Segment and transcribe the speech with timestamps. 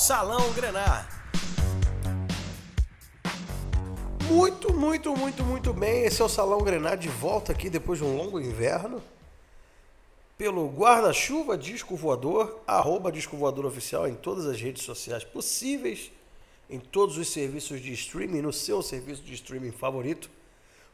[0.00, 1.06] Salão Grenar.
[4.30, 6.04] Muito, muito, muito, muito bem.
[6.04, 9.02] Esse é o Salão Grenar de volta aqui depois de um longo inverno.
[10.38, 16.10] Pelo guarda-chuva Disco Voador, arroba Disco Voador Oficial em todas as redes sociais possíveis,
[16.70, 20.30] em todos os serviços de streaming, no seu serviço de streaming favorito.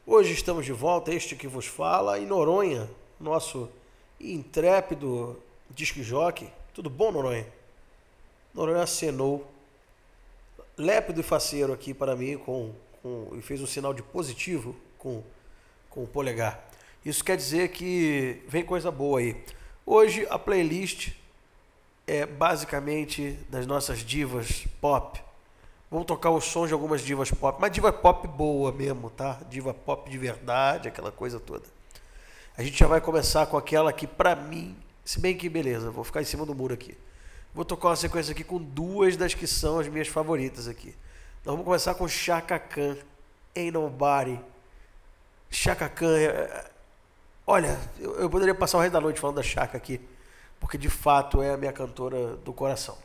[0.05, 3.69] Hoje estamos de volta, este que vos fala, em Noronha, nosso
[4.19, 6.51] intrépido disque jockey.
[6.73, 7.56] Tudo bom, Noronha?
[8.57, 9.47] Noronha acenou
[10.75, 15.21] lépido e faceiro aqui para mim com, com, e fez um sinal de positivo com,
[15.91, 16.67] com o polegar.
[17.05, 19.39] Isso quer dizer que vem coisa boa aí.
[19.85, 21.11] Hoje a playlist
[22.07, 25.21] é basicamente das nossas divas pop.
[25.91, 29.39] Vamos tocar os sons de algumas divas pop, mas diva pop boa mesmo, tá?
[29.51, 31.65] Diva pop de verdade, aquela coisa toda.
[32.57, 36.03] A gente já vai começar com aquela que pra mim, se bem que beleza, vou
[36.03, 36.97] ficar em cima do muro aqui.
[37.57, 40.95] Vou tocar uma sequência aqui com duas das que são as minhas favoritas aqui.
[41.41, 42.95] Então vamos começar com Chaka Khan,
[43.55, 44.39] Ain't Nobody.
[45.49, 46.71] Chaka Khan, é, é,
[47.47, 49.99] olha, eu, eu, poderia passar o resto da noite falando da Chaka aqui,
[50.59, 52.95] porque de fato é a minha cantora do coração.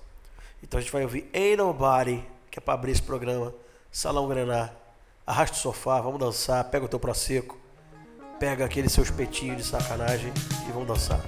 [0.63, 3.55] Então a gente vai ouvir Ain't Nobody, que é para abrir esse programa,
[3.91, 4.75] Salão Grenar.
[5.27, 7.59] Arrasta o sofá, vamos dançar, pega o teu proseco,
[8.39, 10.31] pega aquele seu espetinho de sacanagem
[10.69, 11.23] e vamos dançar.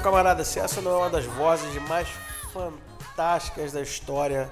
[0.00, 2.08] Camarada, se essa não é uma das vozes mais
[2.52, 4.50] fantásticas da história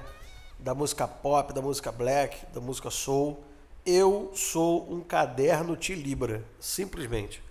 [0.59, 3.43] da música pop, da música black, da música soul,
[3.85, 7.43] eu sou um caderno de Libra, simplesmente.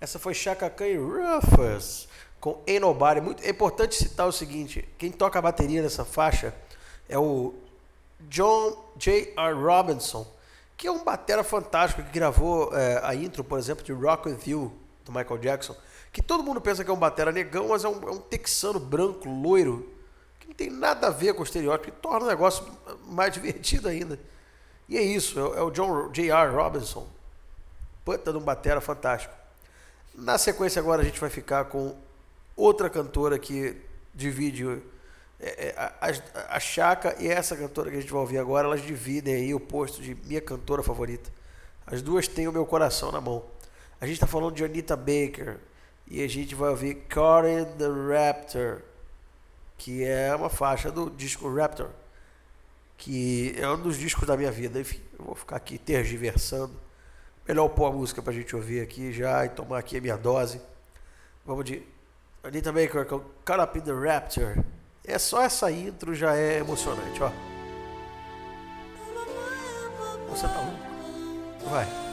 [0.00, 2.08] Essa foi Chaka Khan e Rufus
[2.40, 3.20] com Ain't Nobody.
[3.20, 6.54] Muito, é importante citar o seguinte: quem toca a bateria nessa faixa
[7.08, 7.54] é o
[8.22, 9.52] John J.R.
[9.54, 10.26] Robinson,
[10.76, 14.40] que é um batera fantástico que gravou é, a intro, por exemplo, de Rock With
[14.46, 14.72] You,
[15.04, 15.76] do Michael Jackson,
[16.12, 18.80] que todo mundo pensa que é um batera negão, mas é um, é um texano
[18.80, 19.88] branco, loiro,
[20.40, 22.64] que não tem nada a ver com o estereótipo, que torna o negócio
[23.06, 24.18] mais divertido ainda.
[24.88, 26.50] E é isso, é, é o John J.R.
[26.52, 27.06] Robinson,
[28.04, 29.34] puta de um batera fantástico.
[30.14, 31.94] Na sequência agora a gente vai ficar com
[32.56, 33.76] outra cantora que
[34.14, 34.66] divide
[35.40, 38.82] é, é, a, a Chaka e essa cantora que a gente vai ouvir agora, elas
[38.82, 41.30] dividem aí o posto de minha cantora favorita.
[41.86, 43.44] As duas têm o meu coração na mão.
[44.00, 45.58] A gente está falando de Anita Baker
[46.10, 48.80] e a gente vai ouvir in the Raptor,
[49.76, 51.90] que é uma faixa do disco Raptor,
[52.96, 54.80] que é um dos discos da minha vida.
[54.80, 56.72] Enfim, eu vou ficar aqui tergiversando.
[57.46, 60.16] Melhor pôr a música para a gente ouvir aqui já e tomar aqui a minha
[60.16, 60.60] dose.
[61.44, 61.82] Vamos de
[62.42, 64.64] Anita Baker com Caught Up in the Raptor.
[65.04, 67.30] É só essa intro já é emocionante, ó.
[70.30, 71.70] Você tá louco?
[71.70, 72.07] Vai.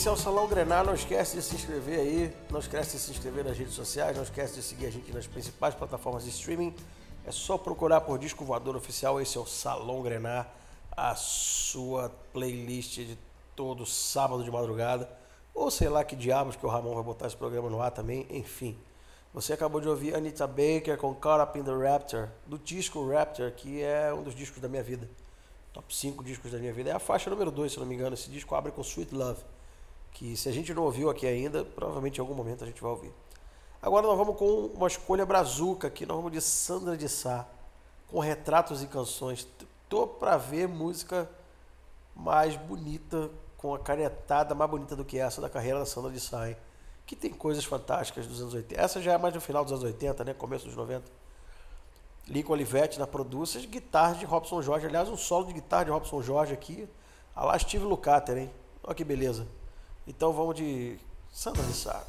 [0.00, 0.82] Esse é o Salão Grenar.
[0.82, 2.34] Não esquece de se inscrever aí.
[2.50, 4.16] Não esquece de se inscrever nas redes sociais.
[4.16, 6.74] Não esquece de seguir a gente nas principais plataformas de streaming.
[7.22, 9.20] É só procurar por Disco Voador Oficial.
[9.20, 10.50] Esse é o Salão Grenar,
[10.96, 13.18] a sua playlist de
[13.54, 15.06] todo sábado de madrugada.
[15.52, 18.26] Ou sei lá que diabos que o Ramon vai botar esse programa no ar também,
[18.30, 18.78] enfim.
[19.34, 23.52] Você acabou de ouvir Anita Baker com Caught Up in the Raptor, do disco Raptor,
[23.52, 25.06] que é um dos discos da minha vida.
[25.74, 26.88] Top 5 discos da minha vida.
[26.88, 28.14] É a faixa número 2, se não me engano.
[28.14, 29.44] Esse disco abre com Sweet Love,
[30.12, 32.90] que se a gente não ouviu aqui ainda, provavelmente em algum momento a gente vai
[32.90, 33.12] ouvir.
[33.82, 37.46] Agora nós vamos com uma escolha brazuca aqui, nós vamos de Sandra de Sá,
[38.08, 39.46] com retratos e canções.
[39.88, 41.28] Tô para ver música
[42.14, 46.20] mais bonita, com a canetada mais bonita do que essa da carreira da Sandra de
[46.20, 46.56] Sá, hein?
[47.10, 48.80] que tem coisas fantásticas dos anos 80.
[48.80, 50.32] Essa já é mais no final dos anos 80, né?
[50.32, 51.04] Começo dos 90.
[52.28, 54.86] Lincoln Olivetti na Produças, guitarra de Robson Jorge.
[54.86, 56.88] Aliás, um solo de guitarra de Robson Jorge aqui.
[57.34, 58.50] A lá Steve Lukather, hein?
[58.84, 59.44] Olha que beleza.
[60.06, 60.98] Então vamos de
[61.32, 62.02] Sandra de Sá.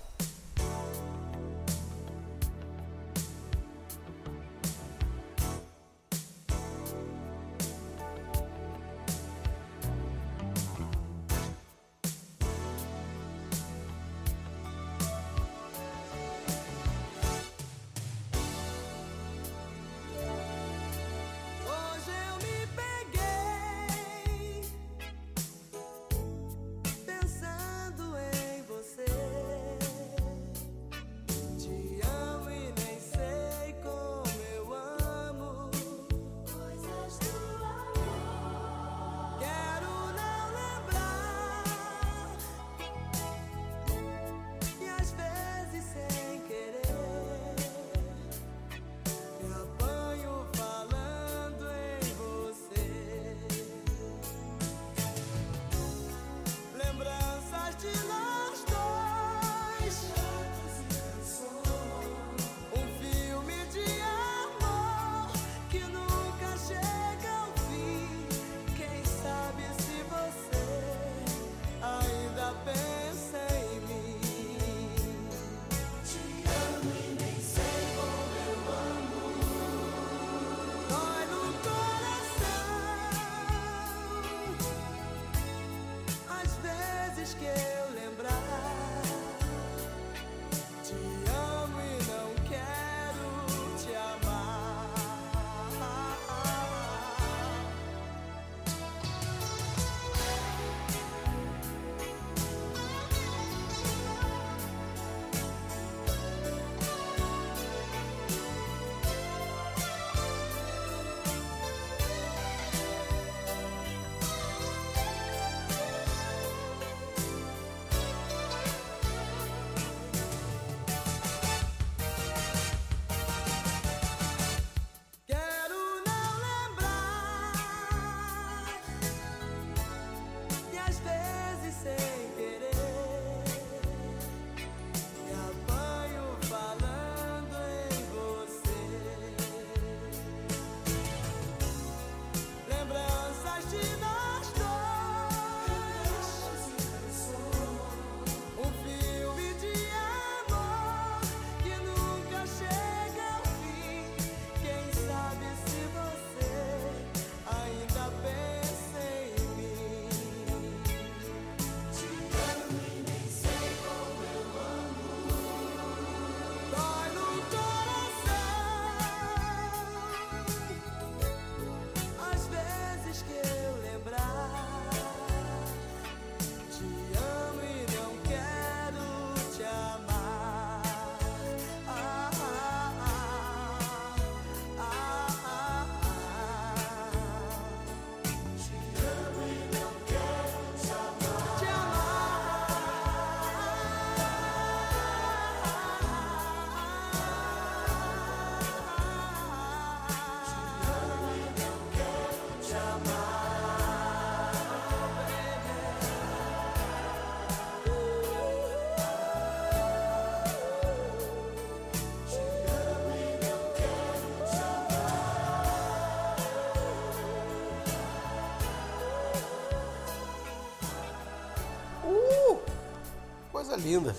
[223.82, 224.16] Linda.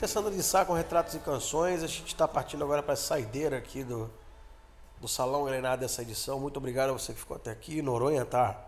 [0.00, 1.82] É Sandra de Sá com retratos e canções.
[1.82, 4.10] A gente está partindo agora para a saideira aqui do,
[5.00, 6.38] do Salão Grenada dessa edição.
[6.38, 7.80] Muito obrigado a você que ficou até aqui.
[7.80, 8.60] Noronha está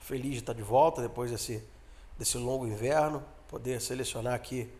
[0.00, 1.62] feliz de estar de volta depois desse,
[2.16, 3.22] desse longo inverno.
[3.48, 4.72] Poder selecionar aqui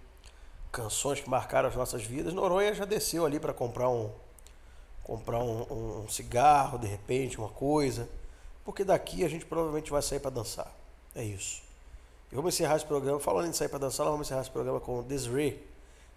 [0.70, 2.32] canções que marcaram as nossas vidas.
[2.32, 4.12] Noronha já desceu ali para comprar um
[5.02, 8.08] comprar um, um, cigarro, de repente, uma coisa.
[8.64, 10.72] Porque daqui a gente provavelmente vai sair para dançar.
[11.16, 11.69] É isso.
[12.30, 15.02] E vamos encerrar esse programa, falando em sair para dançar, vamos encerrar esse programa com
[15.02, 15.60] Desiree.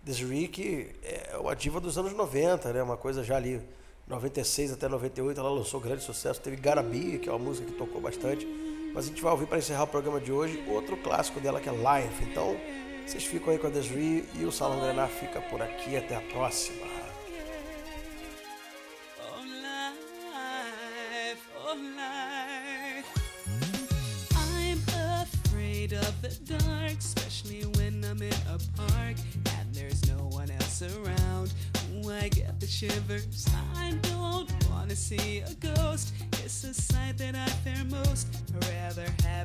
[0.04, 2.84] Desiree, que é uma diva dos anos 90, né?
[2.84, 3.62] Uma coisa já ali,
[4.08, 6.40] 96 até 98, ela lançou grande sucesso.
[6.40, 8.46] Teve Garabi, que é uma música que tocou bastante.
[8.94, 11.68] Mas a gente vai ouvir para encerrar o programa de hoje outro clássico dela que
[11.68, 12.24] é Life.
[12.24, 12.56] Então,
[13.08, 15.98] vocês ficam aí com a Desiree e o Salão Grenar fica por aqui.
[15.98, 16.93] Até a próxima.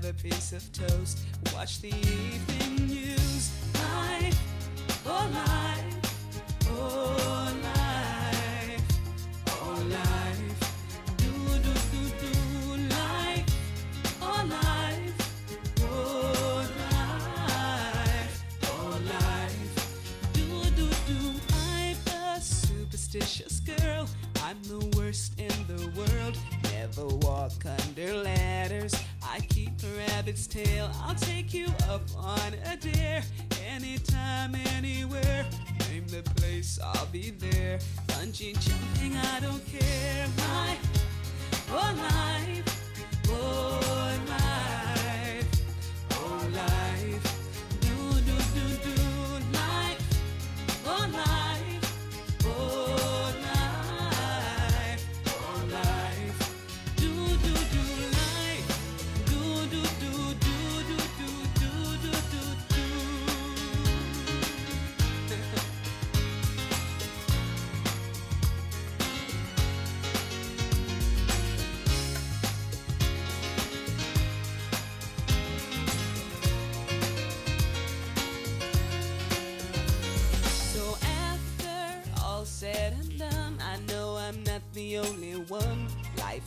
[0.08, 1.18] A piece of toast.
[1.54, 3.50] Watch the evening news.
[3.74, 4.38] Life,
[5.06, 5.87] oh life,
[30.64, 30.90] tail.
[31.04, 32.97] I'll take you up on a dare.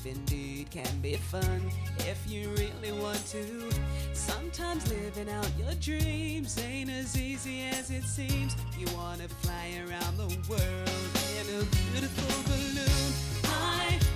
[0.03, 3.69] Life indeed can be fun if you really want to.
[4.13, 8.55] Sometimes living out your dreams ain't as easy as it seems.
[8.79, 10.89] You wanna fly around the world
[11.37, 13.13] in a beautiful balloon.
[13.43, 14.09] Life,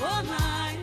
[0.00, 0.73] oh life,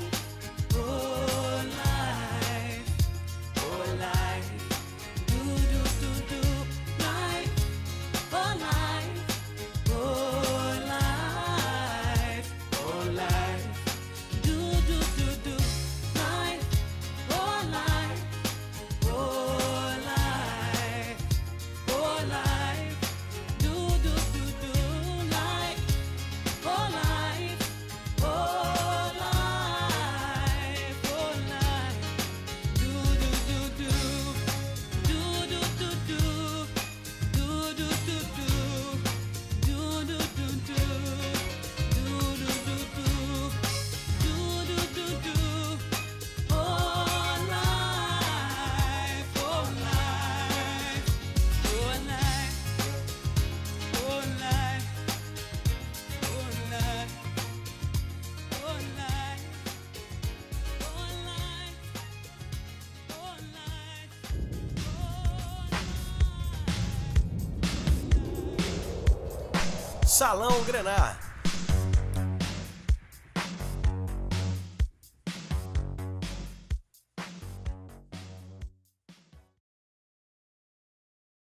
[70.21, 71.31] Salão Grenar.